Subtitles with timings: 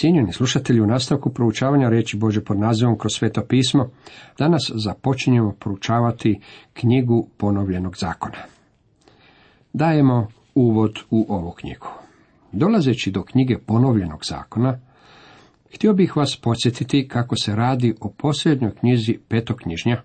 [0.00, 3.90] Cijenjeni slušatelji, u nastavku proučavanja reći Bože pod nazivom kroz sveto pismo,
[4.38, 6.40] danas započinjemo proučavati
[6.72, 8.38] knjigu ponovljenog zakona.
[9.72, 11.86] Dajemo uvod u ovu knjigu.
[12.52, 14.80] Dolazeći do knjige ponovljenog zakona,
[15.74, 20.02] htio bih vas podsjetiti kako se radi o posljednjoj knjizi petoknjižnja.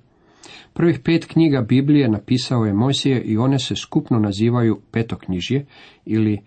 [0.74, 5.66] Prvih pet knjiga Biblije napisao je Mojsije i one se skupno nazivaju petoknjižje
[6.06, 6.42] ili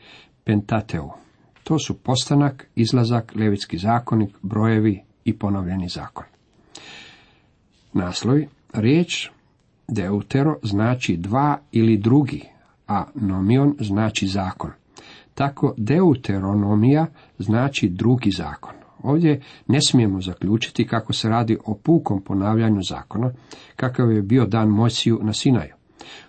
[0.45, 1.28] Pentateu.
[1.69, 6.25] To su postanak, izlazak, levitski zakonik, brojevi i ponovljeni zakon.
[7.93, 9.31] Naslovi, riječ
[9.89, 12.45] deutero znači dva ili drugi,
[12.87, 14.71] a nomion znači zakon.
[15.35, 17.07] Tako deuteronomija
[17.39, 18.75] znači drugi zakon.
[19.03, 23.33] Ovdje ne smijemo zaključiti kako se radi o pukom ponavljanju zakona,
[23.77, 25.75] kakav je bio dan Mojsiju na Sinaju.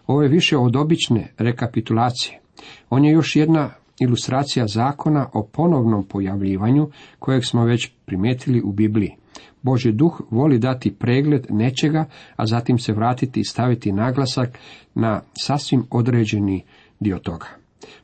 [0.08, 2.40] Ovo je više od obične rekapitulacije.
[2.90, 3.70] On je još jedna
[4.00, 6.90] ilustracija zakona o ponovnom pojavljivanju
[7.20, 9.16] kojeg smo već primijetili u Bibliji.
[9.62, 12.06] Boži duh voli dati pregled nečega,
[12.36, 14.60] a zatim se vratiti i staviti naglasak
[14.96, 16.64] na sasvim određeni
[17.00, 17.48] dio toga.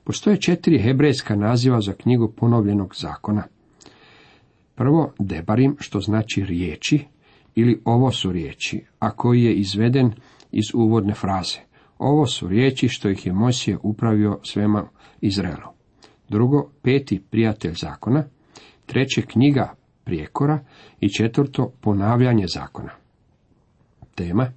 [0.03, 3.43] Postoje četiri hebrejska naziva za knjigu ponovljenog zakona.
[4.75, 7.05] Prvo, debarim, što znači riječi,
[7.55, 10.11] ili ovo su riječi, a koji je izveden
[10.51, 11.59] iz uvodne fraze.
[11.97, 14.87] Ovo su riječi što ih je Mosije upravio svema
[15.21, 15.74] Izraelu.
[16.29, 18.23] Drugo, peti prijatelj zakona.
[18.85, 19.73] Treće, knjiga
[20.03, 20.59] prijekora.
[20.99, 22.91] I četvrto, ponavljanje zakona.
[24.15, 24.51] Tema.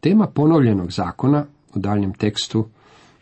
[0.00, 2.68] Tema ponovljenog zakona, u daljem tekstu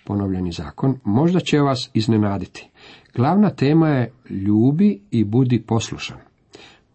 [0.05, 2.69] ponovljeni zakon, možda će vas iznenaditi.
[3.15, 6.30] Glavna tema je ljubi i budi poslušan.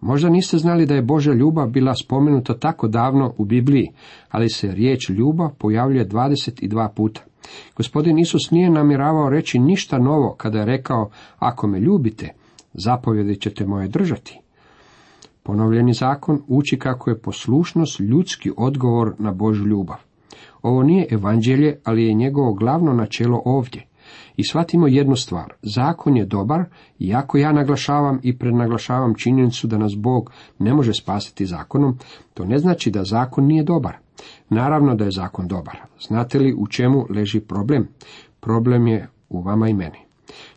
[0.05, 3.91] Možda niste znali da je Božja ljubav bila spomenuta tako davno u Bibliji,
[4.29, 7.21] ali se riječ ljubav pojavljuje 22 puta.
[7.75, 12.33] Gospodin Isus nije namjeravao reći ništa novo kada je rekao, ako me ljubite,
[12.73, 14.39] zapovjedi ćete moje držati.
[15.43, 19.97] Ponovljeni zakon uči kako je poslušnost ljudski odgovor na Božju ljubav.
[20.61, 23.87] Ovo nije evanđelje, ali je njegovo glavno načelo ovdje.
[24.37, 26.65] I shvatimo jednu stvar, zakon je dobar,
[26.99, 31.97] iako ja naglašavam i prednaglašavam činjenicu da nas Bog ne može spasiti zakonom,
[32.33, 33.97] to ne znači da zakon nije dobar.
[34.49, 35.77] Naravno da je zakon dobar.
[36.07, 37.87] Znate li u čemu leži problem?
[38.39, 39.99] Problem je u vama i meni.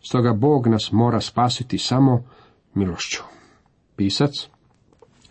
[0.01, 2.23] Stoga Bog nas mora spasiti samo
[2.73, 3.23] milošću.
[3.95, 4.49] Pisac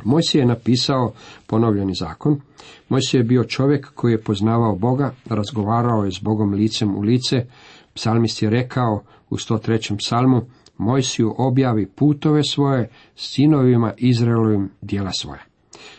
[0.04, 1.12] Mojsije je napisao
[1.46, 2.40] ponovljeni zakon.
[2.88, 7.46] Mojsije je bio čovjek koji je poznavao Boga, razgovarao je s Bogom licem u lice.
[7.94, 9.96] Psalmist je rekao u 103.
[9.96, 10.42] psalmu,
[10.78, 15.42] Mojsiju objavi putove svoje, sinovima Izraelovim dijela svoja.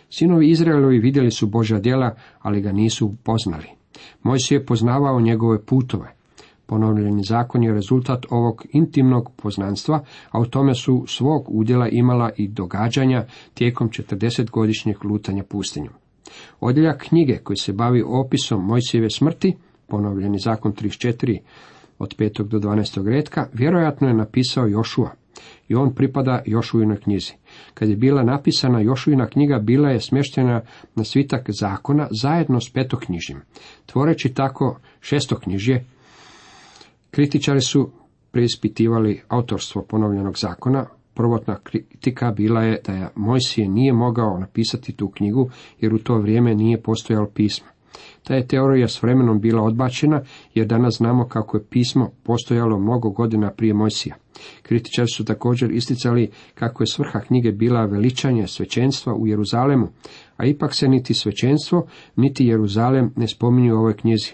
[0.10, 3.68] Sinovi Izraelovi vidjeli su Božja djela, ali ga nisu poznali.
[4.24, 6.14] Mojsije je poznavao njegove putove.
[6.66, 12.48] Ponovljeni zakon je rezultat ovog intimnog poznanstva, a u tome su svog udjela imala i
[12.48, 15.94] događanja tijekom 40-godišnjeg lutanja pustinjom.
[16.60, 19.56] Odjeljak knjige koji se bavi opisom Mojsijeve smrti,
[19.88, 21.40] ponovljeni zakon 34
[22.00, 22.44] od 5.
[22.44, 23.08] do 12.
[23.08, 25.12] redka, vjerojatno je napisao Jošua
[25.68, 27.34] i on pripada Jošuinoj knjizi.
[27.74, 30.62] Kad je bila napisana Jošuina knjiga, bila je smještena
[30.96, 33.42] na svitak zakona zajedno s petoknjižjem.
[33.86, 35.86] Tvoreći tako šestoknjižje,
[37.12, 37.92] kritičari su
[38.32, 40.86] preispitivali autorstvo ponovljenog zakona.
[41.14, 45.50] Prvotna kritika bila je da je Mojsije nije mogao napisati tu knjigu,
[45.80, 47.68] jer u to vrijeme nije postojalo pismo.
[48.24, 50.22] Ta je teorija s vremenom bila odbačena,
[50.54, 54.16] jer danas znamo kako je pismo postojalo mnogo godina prije Mojsija.
[54.62, 59.88] Kritičari su također isticali kako je svrha knjige bila veličanje svećenstva u Jeruzalemu,
[60.38, 64.32] a ipak se niti svećenstvo, niti Jeruzalem ne spominju u ovoj knjizi.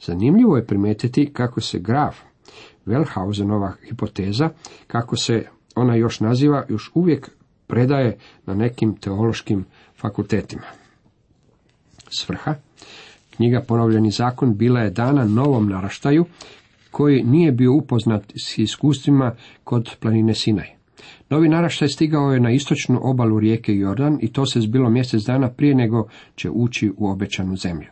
[0.00, 2.16] Zanimljivo je primetiti kako se graf
[2.86, 4.48] Wellhausenova hipoteza,
[4.86, 5.44] kako se
[5.76, 7.30] ona još naziva, još uvijek
[7.66, 9.64] predaje na nekim teološkim
[9.96, 10.66] fakultetima.
[12.10, 12.54] Svrha
[13.36, 16.24] knjiga Ponovljeni zakon bila je dana novom naraštaju
[16.90, 19.34] koji nije bio upoznat s iskustvima
[19.64, 20.68] kod planine Sinaj.
[21.30, 25.48] Novi naraštaj stigao je na istočnu obalu rijeke Jordan i to se zbilo mjesec dana
[25.48, 27.88] prije nego će ući u obećanu zemlju.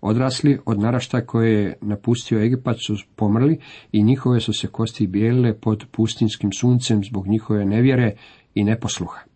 [0.00, 3.58] Odrasli od naraštaja koje je napustio Egipat su pomrli
[3.92, 8.12] i njihove su se kosti bijelile pod pustinskim suncem zbog njihove nevjere
[8.54, 9.29] i neposluha.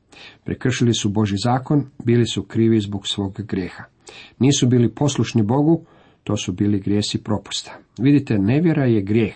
[0.45, 3.85] Prekršili su Boži zakon, bili su krivi zbog svog grijeha.
[4.39, 5.85] Nisu bili poslušni Bogu,
[6.25, 7.79] to su bili grijesi propusta.
[7.99, 9.35] Vidite, nevjera je grijeh.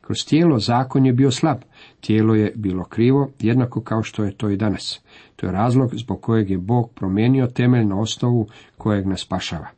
[0.00, 1.58] Kroz tijelo zakon je bio slab,
[2.00, 5.00] tijelo je bilo krivo, jednako kao što je to i danas.
[5.36, 9.68] To je razlog zbog kojeg je Bog promijenio temelj na osnovu kojeg nas spašava.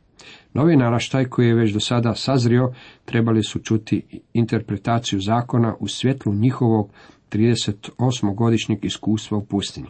[0.53, 2.73] Novi naraštaj koji je već do sada sazrio,
[3.05, 6.89] trebali su čuti interpretaciju zakona u svjetlu njihovog
[7.31, 9.89] 38-godišnjeg iskustva u pustinji.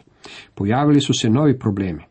[0.54, 2.02] Pojavili su se novi problemi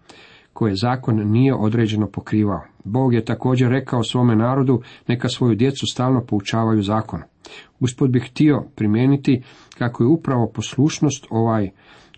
[0.54, 2.62] koje zakon nije određeno pokrivao.
[2.84, 7.22] Bog je također rekao svome narodu neka svoju djecu stalno poučavaju zakon.
[7.80, 9.44] Uspod bih htio primijeniti
[9.78, 11.70] kako je upravo poslušnost ovaj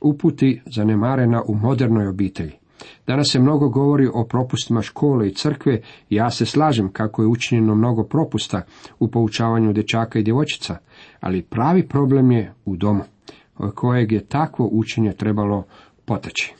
[0.01, 2.62] uputi zanemarena u modernoj obitelji.
[3.07, 7.27] Danas se mnogo govori o propustima škole i crkve i ja se slažem kako je
[7.27, 8.61] učinjeno mnogo propusta
[8.99, 10.77] u poučavanju dječaka i djevojčica,
[11.19, 13.03] ali pravi problem je u domu,
[13.75, 15.63] kojeg je takvo učenje trebalo
[16.05, 16.53] poteći.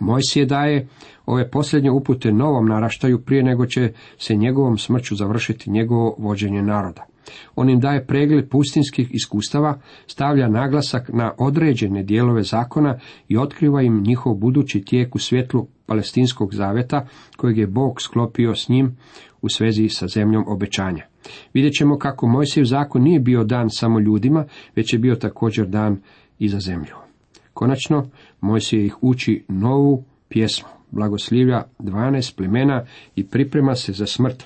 [0.00, 0.88] Mojsije daje
[1.26, 7.11] ove posljednje upute novom naraštaju prije nego će se njegovom smrću završiti njegovo vođenje naroda.
[7.54, 12.98] On im daje pregled pustinskih iskustava, stavlja naglasak na određene dijelove zakona
[13.28, 18.68] i otkriva im njihov budući tijek u svjetlu palestinskog zaveta kojeg je Bog sklopio s
[18.68, 18.96] njim
[19.42, 21.06] u svezi sa zemljom obećanja.
[21.54, 24.44] Vidjet ćemo kako Mojsijev zakon nije bio dan samo ljudima,
[24.76, 26.00] već je bio također dan
[26.38, 26.94] i za zemlju.
[27.54, 28.10] Konačno,
[28.40, 32.84] Mojsije ih uči novu pjesmu, blagoslivlja 12 plemena
[33.16, 34.44] i priprema se za smrt.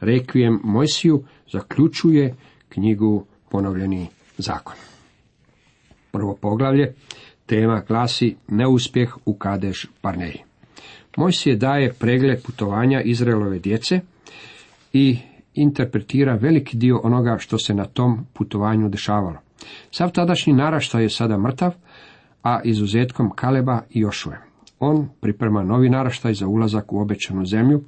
[0.00, 2.34] Rekvijem Mojsiju zaključuje
[2.68, 4.06] knjigu Ponovljeni
[4.38, 4.74] zakon.
[6.12, 6.94] Prvo poglavlje,
[7.46, 10.42] tema glasi Neuspjeh u Kadeš Parneji.
[11.16, 14.00] Mojsije daje pregled putovanja Izraelove djece
[14.92, 15.18] i
[15.54, 19.38] interpretira veliki dio onoga što se na tom putovanju dešavalo.
[19.90, 21.72] Sav tadašnji naraštaj je sada mrtav,
[22.42, 24.49] a izuzetkom Kaleba i Jošue.
[24.82, 27.82] On priprema novi naraštaj za ulazak u obećanu zemlju,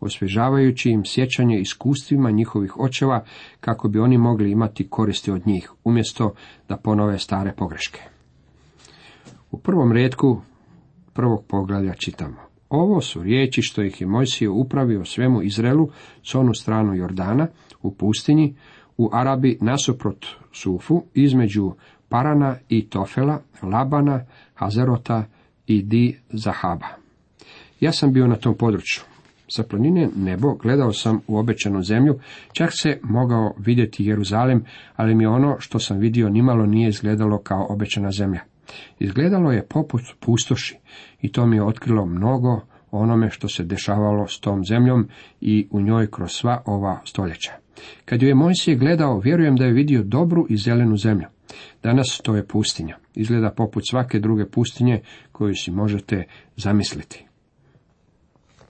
[0.00, 3.24] osvježavajući im sjećanje iskustvima njihovih očeva
[3.60, 6.34] kako bi oni mogli imati koristi od njih, umjesto
[6.68, 8.00] da ponove stare pogreške.
[9.50, 10.40] U prvom redku
[11.12, 12.36] prvog poglavlja čitamo.
[12.68, 15.88] Ovo su riječi što ih je Mojsije upravio svemu Izraelu
[16.22, 17.46] s onu stranu Jordana,
[17.82, 18.56] u pustinji,
[18.96, 21.72] u Arabi nasuprot Sufu, između
[22.08, 24.24] Parana i Tofela, Labana,
[24.54, 25.24] Hazerota
[25.68, 26.86] i Di Zahaba.
[27.80, 29.02] Ja sam bio na tom području.
[29.48, 32.18] Sa planine nebo gledao sam u obećanu zemlju,
[32.52, 34.64] čak se mogao vidjeti Jeruzalem,
[34.96, 38.40] ali mi ono što sam vidio nimalo nije izgledalo kao obećana zemlja.
[38.98, 40.76] Izgledalo je poput pustoši
[41.20, 42.60] i to mi je otkrilo mnogo
[42.90, 45.08] onome što se dešavalo s tom zemljom
[45.40, 47.52] i u njoj kroz sva ova stoljeća.
[48.04, 51.26] Kad ju je Mojsije gledao, vjerujem da je vidio dobru i zelenu zemlju.
[51.82, 52.96] Danas to je pustinja.
[53.14, 55.00] Izgleda poput svake druge pustinje
[55.32, 56.24] koju si možete
[56.56, 57.26] zamisliti.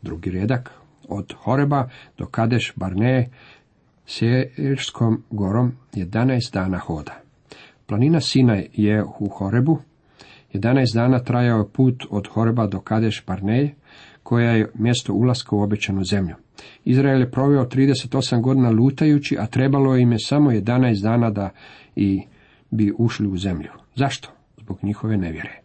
[0.03, 0.71] Drugi redak.
[1.09, 1.89] Od Horeba
[2.19, 3.29] do Kadeš Barne
[4.07, 7.21] Sjerskom gorom 11 dana hoda.
[7.87, 9.79] Planina Sinaj je u Horebu.
[10.53, 13.75] 11 dana trajao je put od Horeba do Kadeš Barne,
[14.23, 16.35] koja je mjesto ulaska u obećanu zemlju.
[16.85, 21.51] Izrael je proveo 38 godina lutajući, a trebalo im je samo 11 dana da
[21.97, 22.23] i
[22.71, 23.71] bi ušli u zemlju.
[23.95, 24.29] Zašto?
[24.57, 25.63] Zbog njihove nevjere.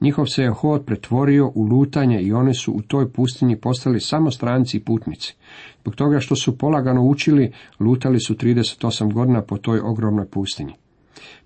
[0.00, 4.30] Njihov se je hod pretvorio u lutanje i oni su u toj pustinji postali samo
[4.30, 5.34] stranci i putnici.
[5.80, 10.74] Zbog toga što su polagano učili, lutali su 38 godina po toj ogromnoj pustinji.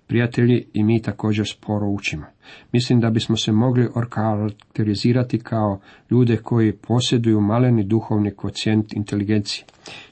[0.07, 2.25] Prijatelji i mi također sporo učimo.
[2.71, 5.79] Mislim da bismo se mogli okarakterizirati kao
[6.11, 9.65] ljude koji posjeduju maleni duhovni kocijent inteligencije.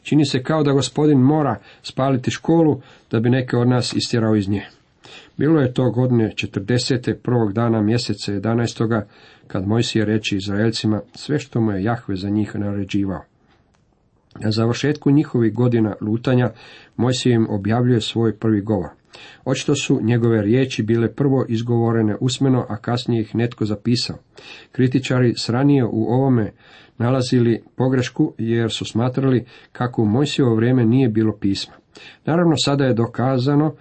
[0.03, 4.49] Čini se kao da gospodin mora spaliti školu da bi neke od nas istjerao iz
[4.49, 4.65] nje.
[5.37, 7.13] Bilo je to godine 40.
[7.13, 9.01] prvog dana mjeseca 11.
[9.47, 13.21] kad Mojsije reći Izraelcima sve što mu je Jahve za njih naređivao.
[14.39, 16.51] Na završetku njihovih godina lutanja
[16.95, 18.89] Mojsije im objavljuje svoj prvi govor.
[19.45, 24.17] Očito su njegove riječi bile prvo izgovorene usmeno, a kasnije ih netko zapisao.
[24.71, 26.51] Kritičari sranije u ovome
[26.97, 31.73] nalazili pogrešku jer su smatrali kako u Mojsijevo vrijeme nije bilo pisma.
[32.25, 33.75] Naravno, sada je dokazano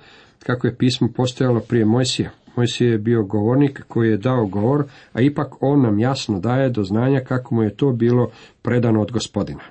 [0.47, 2.31] kako je pismo postojalo prije Mojsija.
[2.57, 6.83] Mojsije je bio govornik koji je dao govor, a ipak on nam jasno daje do
[6.83, 8.31] znanja kako mu je to bilo
[8.63, 9.63] predano od gospodina.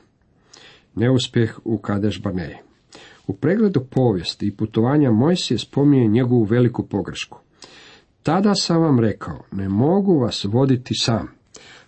[0.95, 2.55] Neuspjeh u Kadeš Barneji.
[3.27, 7.39] U pregledu povijesti i putovanja Mojsije spominje njegovu veliku pogrešku.
[8.23, 11.27] Tada sam vam rekao, ne mogu vas voditi sam,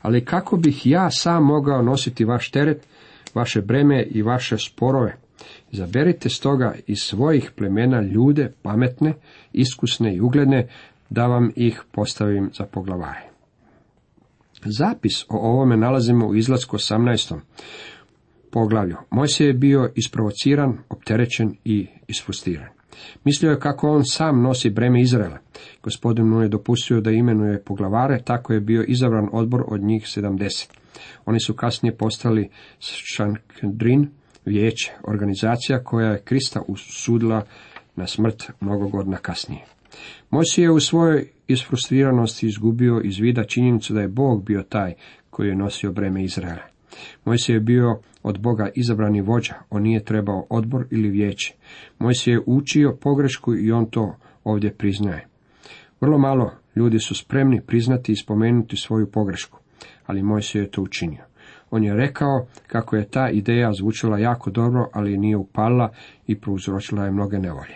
[0.01, 2.87] ali kako bih ja sam mogao nositi vaš teret,
[3.33, 5.17] vaše breme i vaše sporove?
[5.71, 9.13] Izaberite stoga iz svojih plemena ljude pametne,
[9.53, 10.67] iskusne i ugledne,
[11.09, 13.29] da vam ih postavim za poglavare.
[14.65, 17.39] Zapis o ovome nalazimo u izlasku 18.
[18.51, 18.97] poglavlju.
[19.09, 22.69] Mojsije je bio isprovociran, opterećen i isfrustiran.
[23.23, 25.37] Mislio je kako on sam nosi breme Izraela.
[25.83, 30.69] Gospodin mu je dopustio da imenuje poglavare, tako je bio izabran odbor od njih sedamdeset.
[31.25, 32.49] Oni su kasnije postali
[33.15, 34.09] Šankdrin,
[34.45, 37.45] vijeće, organizacija koja je Krista usudila
[37.95, 39.65] na smrt mnogo godina kasnije.
[40.29, 44.93] Mojsije je u svojoj isfrustriranosti izgubio iz vida činjenicu da je Bog bio taj
[45.29, 46.63] koji je nosio breme Izraela.
[47.25, 51.53] Mojsije je bio od Boga izabrani vođa, on nije trebao odbor ili vijeće.
[51.99, 55.27] Mojsije je učio pogrešku i on to ovdje priznaje.
[56.01, 59.59] Vrlo malo ljudi su spremni priznati i spomenuti svoju pogrešku,
[60.05, 61.30] ali Mojsije je to učinio.
[61.71, 65.89] On je rekao kako je ta ideja zvučala jako dobro, ali nije upala
[66.27, 67.75] i prouzročila je mnoge nevolje.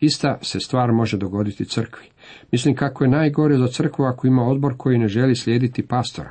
[0.00, 2.06] Ista se stvar može dogoditi crkvi.
[2.52, 6.30] Mislim kako je najgore za crkvu ako ima odbor koji ne želi slijediti pastora.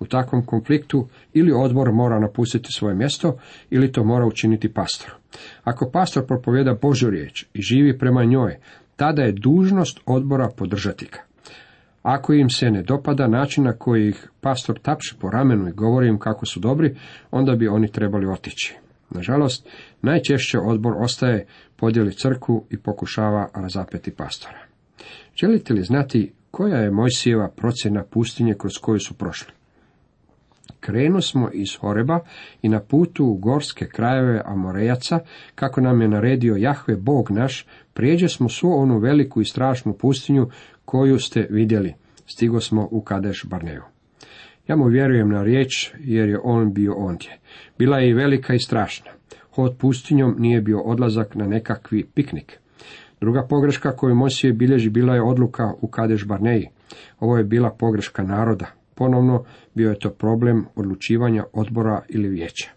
[0.00, 3.36] U takvom konfliktu ili odbor mora napustiti svoje mjesto
[3.70, 5.10] ili to mora učiniti pastor.
[5.64, 8.56] Ako pastor propovjeda Božju riječ i živi prema njoj,
[8.96, 11.33] tada je dužnost odbora podržati ga.
[12.04, 16.08] Ako im se ne dopada način na koji ih pastor tapše po ramenu i govori
[16.08, 16.96] im kako su dobri,
[17.30, 18.76] onda bi oni trebali otići.
[19.10, 19.68] Nažalost,
[20.02, 21.46] najčešće odbor ostaje,
[21.76, 24.58] podijeli crkvu i pokušava razapeti pastora.
[25.36, 29.52] Želite li znati koja je Mojsijeva procjena pustinje kroz koju su prošli?
[30.80, 32.20] Krenu smo iz Horeba
[32.62, 35.18] i na putu u gorske krajeve Amorejaca,
[35.54, 40.48] kako nam je naredio Jahve Bog naš, prijeđe smo svu onu veliku i strašnu pustinju
[40.84, 41.94] koju ste vidjeli.
[42.26, 43.82] Stigo smo u Kadeš Barneju.
[44.68, 47.38] Ja mu vjerujem na riječ, jer je on bio ondje.
[47.78, 49.10] Bila je i velika i strašna.
[49.50, 52.58] Hod pustinjom nije bio odlazak na nekakvi piknik.
[53.20, 56.68] Druga pogreška koju Mosije bilježi bila je odluka u Kadeš Barneji.
[57.20, 58.66] Ovo je bila pogreška naroda.
[58.94, 62.70] Ponovno bio je to problem odlučivanja odbora ili vijeća.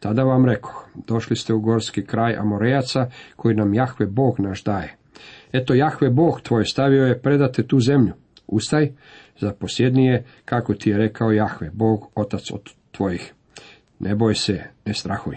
[0.00, 0.72] Tada vam rekao,
[1.06, 4.96] došli ste u gorski kraj Amorejaca koji nam Jahve Bog naš daje.
[5.52, 8.12] Eto Jahve Bog tvoj stavio je predate tu zemlju.
[8.46, 8.92] Ustaj,
[9.40, 12.60] za posjednije, kako ti je rekao Jahve, Bog, otac od
[12.90, 13.34] tvojih.
[13.98, 15.36] Ne boj se, ne strahuj.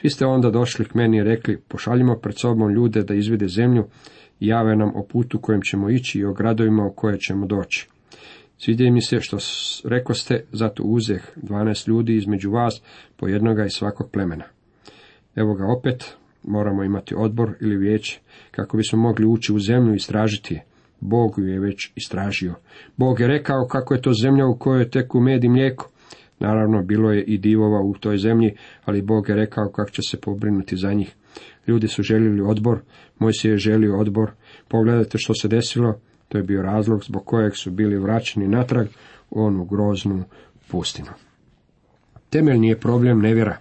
[0.00, 3.84] Svi ste onda došli k meni i rekli, pošaljimo pred sobom ljude da izvide zemlju
[4.40, 7.88] i jave nam o putu kojem ćemo ići i o gradovima u koje ćemo doći.
[8.58, 9.38] Svidje mi se što
[9.84, 12.82] rekoste, zato uzeh dvanaest ljudi između vas,
[13.16, 14.44] po jednoga iz svakog plemena.
[15.36, 18.20] Evo ga opet, moramo imati odbor ili vijeće,
[18.50, 20.60] kako bismo mogli ući u zemlju i istražiti.
[21.00, 22.54] Bog ju je već istražio.
[22.96, 25.90] Bog je rekao kako je to zemlja u kojoj teku med i mlijeko.
[26.38, 30.20] Naravno, bilo je i divova u toj zemlji, ali Bog je rekao kako će se
[30.20, 31.14] pobrinuti za njih.
[31.66, 32.80] Ljudi su željeli odbor,
[33.18, 34.30] moj se je želio odbor.
[34.68, 38.86] Pogledajte što se desilo, to je bio razlog zbog kojeg su bili vraćeni natrag
[39.30, 40.24] u onu groznu
[40.70, 41.08] pustinu.
[42.30, 43.56] Temeljni je problem nevjera.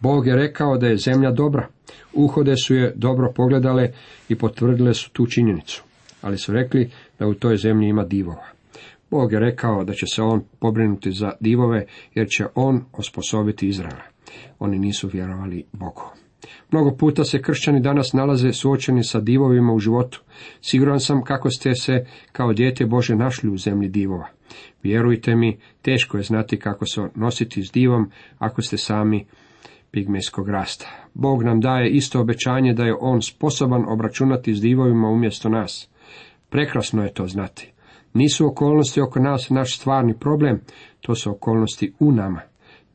[0.00, 1.68] Bog je rekao da je zemlja dobra.
[2.14, 3.88] Uhode su je dobro pogledale
[4.28, 5.82] i potvrdile su tu činjenicu.
[6.22, 8.46] Ali su rekli da u toj zemlji ima divova.
[9.10, 14.02] Bog je rekao da će se on pobrinuti za divove, jer će on osposobiti Izraela.
[14.58, 16.02] Oni nisu vjerovali Bogu.
[16.70, 20.22] Mnogo puta se kršćani danas nalaze suočeni sa divovima u životu.
[20.60, 24.28] Siguran sam kako ste se kao dijete Bože našli u zemlji divova.
[24.82, 29.26] Vjerujte mi, teško je znati kako se nositi s divom ako ste sami
[29.90, 30.86] pigmejskog rasta.
[31.14, 35.88] Bog nam daje isto obećanje da je on sposoban obračunati s divovima umjesto nas.
[36.48, 37.72] Prekrasno je to znati.
[38.14, 40.60] Nisu okolnosti oko nas naš stvarni problem,
[41.00, 42.40] to su okolnosti u nama.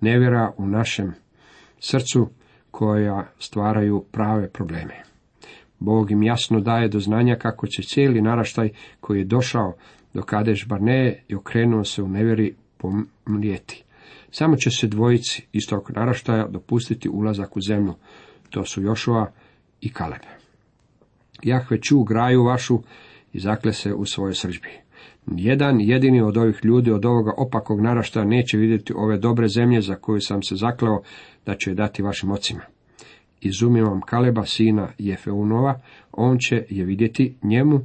[0.02, 1.14] Nevjera u našem
[1.80, 2.30] srcu
[2.72, 5.04] koja stvaraju prave probleme.
[5.80, 8.70] Bog im jasno daje do znanja kako će cijeli naraštaj
[9.00, 9.74] koji je došao
[10.14, 13.84] do Kadeš Barneje i okrenuo se u nevjeri pomlijeti.
[14.36, 17.94] Samo će se dvojici istog naraštaja dopustiti ulazak u zemlju.
[18.50, 19.32] To su Jošova
[19.82, 20.22] i Kaleb.
[21.44, 22.80] Jahve ču graju vašu
[23.34, 24.70] i zakle se u svojoj srđbi.
[25.28, 29.96] Jedan jedini od ovih ljudi od ovoga opakog naraštaja neće vidjeti ove dobre zemlje za
[29.96, 31.02] koju sam se zakleo
[31.46, 32.62] da će je dati vašim ocima.
[33.42, 35.80] Izumim Kaleba, sina Jefeunova,
[36.12, 37.80] on će je vidjeti njemu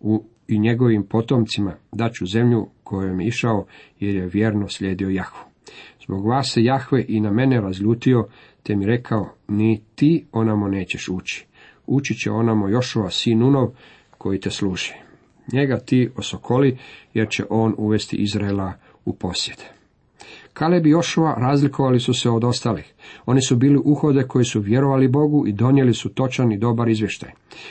[0.00, 3.66] u, i njegovim potomcima daću zemlju kojom je išao
[4.00, 5.45] jer je vjerno slijedio Jahvu.
[6.06, 8.28] Zbog vas se Jahve i na mene razljutio,
[8.62, 11.46] te mi rekao, ni ti onamo nećeš ući.
[11.86, 13.68] Ući će onamo Jošova sin Unov,
[14.18, 14.92] koji te služi.
[15.52, 16.78] Njega ti osokoli,
[17.14, 18.72] jer će on uvesti Izraela
[19.04, 19.75] u posjed.
[20.56, 22.94] Kaleb i Jošova razlikovali su se od ostalih.
[23.26, 27.30] Oni su bili uhode koji su vjerovali Bogu i donijeli su točan i dobar izvještaj.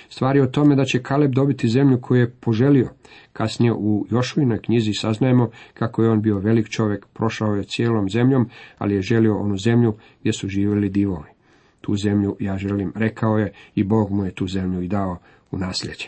[0.09, 2.89] Stvar je o tome da će Kaleb dobiti zemlju koju je poželio.
[3.33, 8.49] Kasnije u Jošuinoj knjizi saznajemo kako je on bio velik čovjek, prošao je cijelom zemljom,
[8.77, 11.29] ali je želio onu zemlju gdje su živjeli divovi.
[11.81, 15.17] Tu zemlju ja želim, rekao je, i Bog mu je tu zemlju i dao
[15.51, 16.07] u nasljeđe.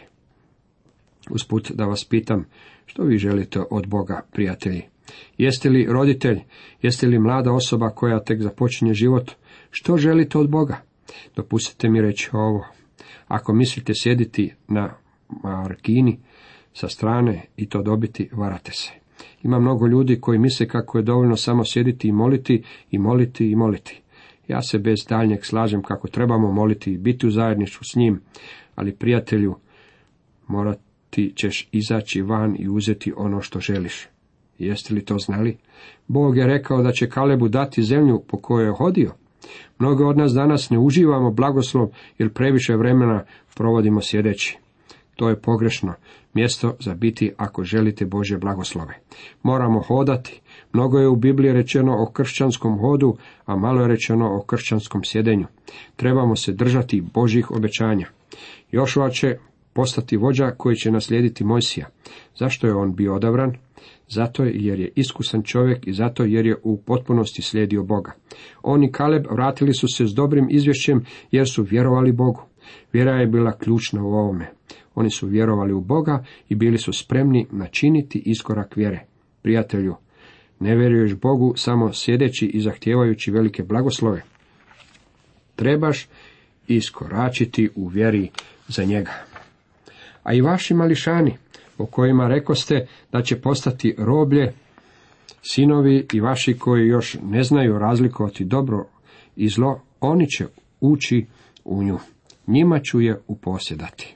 [1.29, 2.45] Usput da vas pitam,
[2.85, 4.96] što vi želite od Boga, prijatelji?
[5.37, 6.39] Jeste li roditelj,
[6.81, 9.31] jeste li mlada osoba koja tek započinje život?
[9.71, 10.81] Što želite od Boga?
[11.35, 12.67] Dopustite mi reći ovo.
[13.27, 14.93] Ako mislite sjediti na
[15.43, 16.19] markini
[16.73, 18.91] sa strane i to dobiti, varate se.
[19.43, 23.55] Ima mnogo ljudi koji misle kako je dovoljno samo sjediti i moliti i moliti i
[23.55, 24.01] moliti.
[24.47, 28.21] Ja se bez daljnjeg slažem kako trebamo moliti i biti u zajedništvu s njim,
[28.75, 29.55] ali prijatelju,
[30.47, 34.07] morati ćeš izaći van i uzeti ono što želiš.
[34.59, 35.57] Jeste li to znali?
[36.07, 39.13] Bog je rekao da će Kalebu dati zemlju po kojoj je hodio.
[39.79, 43.23] Mnogi od nas danas ne uživamo blagoslov jer previše vremena
[43.55, 44.57] provodimo sjedeći.
[45.15, 45.93] To je pogrešno
[46.33, 48.99] mjesto za biti ako želite Bože blagoslove.
[49.43, 50.41] Moramo hodati.
[50.73, 55.45] Mnogo je u Bibliji rečeno o kršćanskom hodu, a malo je rečeno o kršćanskom sjedenju.
[55.95, 58.07] Trebamo se držati Božih obećanja.
[58.71, 59.37] Jošova će
[59.73, 61.87] postati vođa koji će naslijediti Mojsija.
[62.35, 63.53] Zašto je on bio odabran?
[64.07, 68.11] Zato jer je iskusan čovjek i zato jer je u potpunosti slijedio Boga.
[68.63, 72.41] On i Kaleb vratili su se s dobrim izvješćem jer su vjerovali Bogu.
[72.93, 74.51] Vjera je bila ključna u ovome.
[74.95, 79.05] Oni su vjerovali u Boga i bili su spremni načiniti iskorak vjere.
[79.41, 79.95] Prijatelju,
[80.59, 84.23] ne vjeruješ Bogu samo sjedeći i zahtijevajući velike blagoslove.
[85.55, 86.07] Trebaš
[86.67, 88.29] iskoračiti u vjeri
[88.67, 89.11] za njega.
[90.23, 91.37] A i vaši mališani,
[91.77, 94.53] o kojima rekoste da će postati roblje,
[95.41, 98.85] sinovi i vaši koji još ne znaju razlikovati dobro
[99.35, 100.45] i zlo, oni će
[100.81, 101.25] ući
[101.65, 101.97] u nju.
[102.47, 104.15] Njima ću je uposjedati.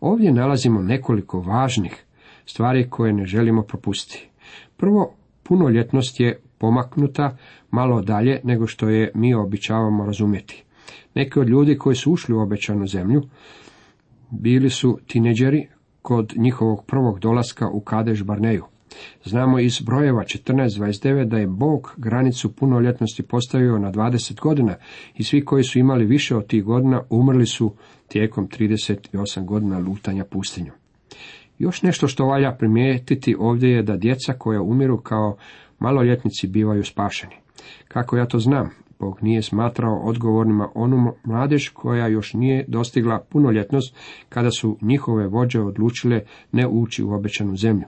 [0.00, 2.04] Ovdje nalazimo nekoliko važnih
[2.46, 4.28] stvari koje ne želimo propustiti.
[4.76, 7.36] Prvo, punoljetnost je pomaknuta
[7.70, 10.64] malo dalje nego što je mi običavamo razumjeti.
[11.14, 13.22] Neki od ljudi koji su ušli u obećanu zemlju
[14.30, 15.68] bili su tineđeri
[16.02, 18.64] kod njihovog prvog dolaska u Kadeš Barneju.
[19.24, 24.74] Znamo iz brojeva 14.29 da je Bog granicu punoljetnosti postavio na 20 godina
[25.16, 27.74] i svi koji su imali više od tih godina umrli su
[28.08, 30.72] tijekom 38 godina lutanja pustinju.
[31.58, 35.36] Još nešto što valja primijetiti ovdje je da djeca koja umiru kao
[35.78, 37.34] maloljetnici bivaju spašeni.
[37.88, 38.70] Kako ja to znam?
[39.00, 43.96] Bog nije smatrao odgovornima onu mladež koja još nije dostigla punoljetnost
[44.28, 46.20] kada su njihove vođe odlučile
[46.52, 47.84] ne ući u obećanu zemlju.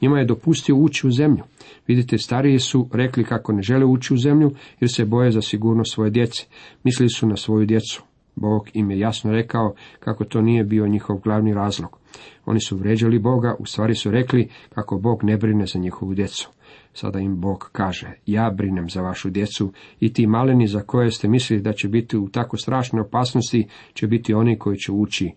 [0.00, 1.42] Njima je dopustio ući u zemlju.
[1.86, 5.94] Vidite, stariji su rekli kako ne žele ući u zemlju jer se boje za sigurnost
[5.94, 6.46] svoje djece.
[6.84, 8.02] Mislili su na svoju djecu.
[8.36, 11.98] Bog im je jasno rekao kako to nije bio njihov glavni razlog.
[12.44, 16.50] Oni su vređali Boga, u stvari su rekli kako Bog ne brine za njihovu djecu.
[16.92, 21.28] Sada im Bog kaže, ja brinem za vašu djecu i ti maleni za koje ste
[21.28, 25.30] mislili da će biti u tako strašnoj opasnosti, će biti oni koji će ući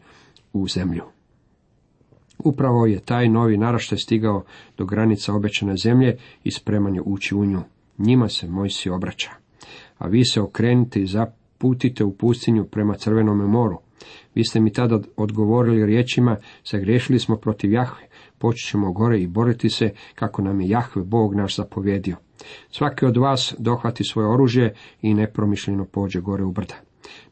[0.54, 1.04] u zemlju.
[2.40, 4.44] Upravo je taj novi naraštaj stigao
[4.78, 7.62] do granica obećane zemlje i spreman je ući u nju.
[7.98, 9.32] Njima se Mojsi obraća.
[9.98, 13.78] A vi se okrenite i zaputite u pustinju prema Crvenome moru.
[14.36, 19.70] Vi ste mi tada odgovorili riječima, sagriješili smo protiv Jahve, poći ćemo gore i boriti
[19.70, 22.16] se kako nam je Jahve Bog naš zapovjedio.
[22.70, 26.76] Svaki od vas dohvati svoje oružje i nepromišljeno pođe gore u brda.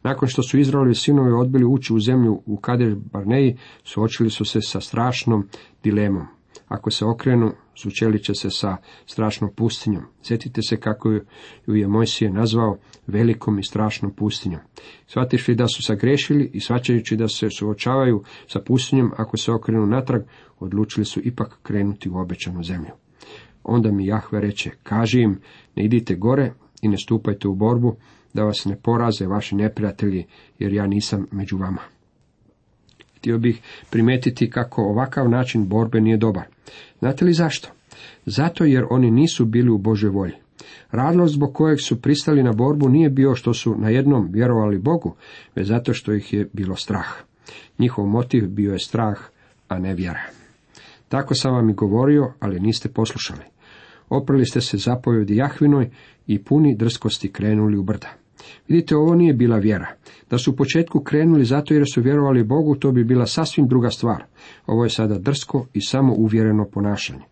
[0.04, 4.62] Nakon što su Izraelovi sinovi odbili ući u zemlju u Kadeš Barneji, suočili su se
[4.62, 5.48] sa strašnom
[5.84, 6.28] dilemom.
[6.68, 10.04] Ako se okrenu, sučelit će se sa strašnom pustinjom.
[10.22, 14.62] Sjetite se kako ju je Mojsije nazvao velikom i strašnom pustinjom.
[15.08, 20.22] Shvatišli da su sagrešili i shvaćajući da se suočavaju sa pustinjom, ako se okrenu natrag,
[20.60, 22.92] odlučili su ipak krenuti u obećanu zemlju.
[23.64, 25.40] Onda mi Jahve reče, kaži im,
[25.76, 27.96] ne idite gore i ne stupajte u borbu,
[28.34, 30.26] da vas ne poraze vaši neprijatelji,
[30.60, 31.82] jer ja nisam među vama.
[33.22, 36.44] Htio bih primetiti kako ovakav način borbe nije dobar.
[37.00, 37.70] Znate li zašto?
[38.26, 40.34] Zato jer oni nisu bili u Božoj volji.
[40.92, 45.16] Razlog zbog kojeg su pristali na borbu nije bio što su na jednom vjerovali Bogu,
[45.56, 47.08] već zato što ih je bilo strah.
[47.80, 49.18] Njihov motiv bio je strah,
[49.68, 50.22] a ne vjera.
[51.10, 53.44] Tako sam vam i govorio, ali niste poslušali.
[54.10, 55.90] Oprali ste se zapovjedi Jahvinoj
[56.28, 58.21] i puni drskosti krenuli u brda.
[58.68, 59.88] Vidite, ovo nije bila vjera.
[60.30, 63.90] Da su u početku krenuli zato jer su vjerovali Bogu, to bi bila sasvim druga
[63.90, 64.24] stvar.
[64.66, 67.24] Ovo je sada drsko i samo uvjereno ponašanje.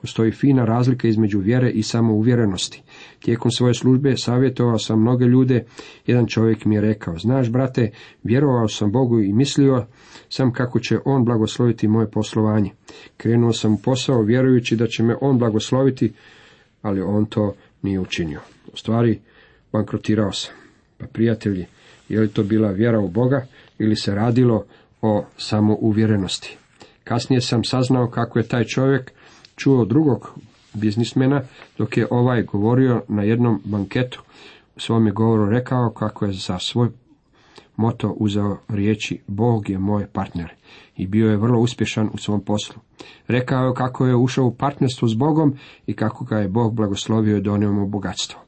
[0.00, 2.82] Postoji fina razlika između vjere i samouvjerenosti.
[3.18, 5.64] Tijekom svoje službe savjetovao sam mnoge ljude.
[6.06, 7.90] Jedan čovjek mi je rekao, znaš brate,
[8.22, 9.86] vjerovao sam Bogu i mislio
[10.28, 12.70] sam kako će On blagosloviti moje poslovanje.
[13.16, 16.12] Krenuo sam u posao vjerujući da će me On blagosloviti,
[16.82, 18.40] ali On to nije učinio.
[18.72, 19.20] U stvari,
[19.74, 20.54] bankrotirao sam.
[20.98, 21.66] Pa prijatelji,
[22.08, 23.46] je li to bila vjera u Boga
[23.78, 24.64] ili se radilo
[25.02, 26.56] o samouvjerenosti?
[27.04, 29.12] Kasnije sam saznao kako je taj čovjek
[29.56, 30.38] čuo drugog
[30.74, 31.42] biznismena,
[31.78, 34.22] dok je ovaj govorio na jednom banketu.
[34.76, 36.88] U svom je govoru rekao kako je za svoj
[37.76, 40.52] moto uzeo riječi Bog je moj partner
[40.96, 42.82] i bio je vrlo uspješan u svom poslu.
[43.28, 45.54] Rekao je kako je ušao u partnerstvo s Bogom
[45.86, 48.40] i kako ga je Bog blagoslovio i donio mu bogatstvo.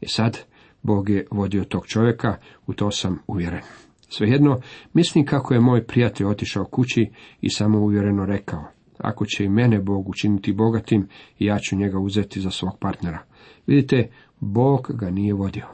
[0.00, 0.38] I sad
[0.82, 2.36] Bog je vodio tog čovjeka,
[2.66, 3.62] u to sam uvjeren.
[4.08, 4.60] Svejedno,
[4.92, 7.10] mislim kako je moj prijatelj otišao kući
[7.40, 8.64] i samo uvjereno rekao,
[8.98, 13.22] ako će i mene Bog učiniti bogatim, ja ću njega uzeti za svog partnera.
[13.66, 14.08] Vidite,
[14.40, 15.66] Bog ga nije vodio.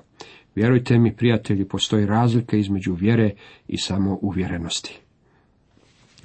[0.54, 3.30] Vjerujte mi, prijatelji, postoji razlika između vjere
[3.68, 5.00] i samouvjerenosti.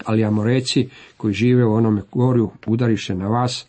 [0.05, 3.67] Ali Amoreci koji žive u onome gorju udariše na vas,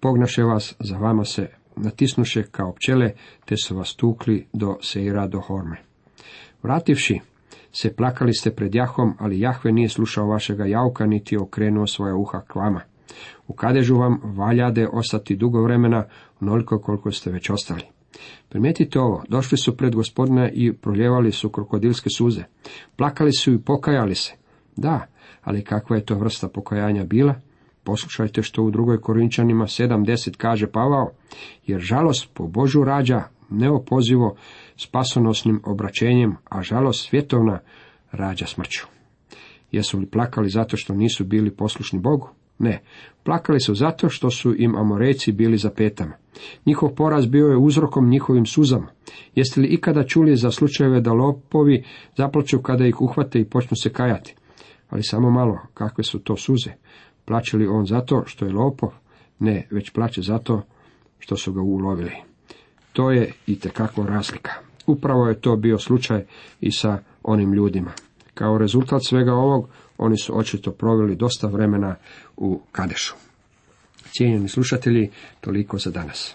[0.00, 3.12] pognaše vas, za vama se natisnuše kao pčele,
[3.44, 5.76] te su vas tukli do Seira do Horme.
[6.62, 7.20] Vrativši
[7.72, 12.40] se plakali ste pred Jahom, ali Jahve nije slušao vašega jauka, niti okrenuo svoja uha
[12.40, 12.80] k vama.
[13.48, 16.04] U kadežu vam valjade ostati dugo vremena,
[16.40, 17.82] onoliko koliko ste već ostali.
[18.48, 22.42] Primijetite ovo, došli su pred gospodina i proljevali su krokodilske suze.
[22.96, 24.34] Plakali su i pokajali se.
[24.76, 25.06] Da,
[25.42, 27.34] ali kakva je to vrsta pokajanja bila?
[27.90, 31.10] Poslušajte što u drugoj Korinčanima 7.10 kaže Pavao,
[31.66, 34.36] jer žalost po Božu rađa neopozivo
[34.76, 37.58] spasonosnim obraćenjem, a žalost svjetovna
[38.12, 38.86] rađa smrću.
[39.72, 42.28] Jesu li plakali zato što nisu bili poslušni Bogu?
[42.58, 42.82] Ne,
[43.24, 46.12] plakali su zato što su im Amoreci bili za petama.
[46.66, 48.86] Njihov poraz bio je uzrokom njihovim suzama.
[49.34, 51.84] Jeste li ikada čuli za slučajeve da lopovi
[52.16, 54.34] zaplaću kada ih uhvate i počnu se kajati?
[54.90, 56.70] Ali samo malo, kakve su to suze?
[57.30, 58.90] Plaće li on zato što je lopov?
[59.38, 60.62] Ne, već plaće zato
[61.18, 62.12] što su ga ulovili.
[62.92, 64.50] To je i tekako razlika.
[64.86, 66.24] Upravo je to bio slučaj
[66.60, 67.90] i sa onim ljudima.
[68.34, 71.94] Kao rezultat svega ovog, oni su očito proveli dosta vremena
[72.36, 73.14] u Kadešu.
[74.12, 76.34] Cijenjeni slušatelji, toliko za danas.